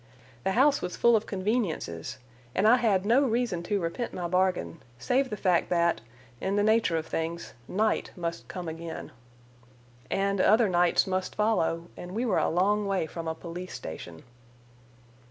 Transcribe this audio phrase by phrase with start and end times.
[0.43, 2.17] The house was full of conveniences,
[2.55, 6.01] and I had no reason to repent my bargain, save the fact that,
[6.39, 9.11] in the nature of things, night must come again.
[10.09, 14.23] And other nights must follow—and we were a long way from a police station.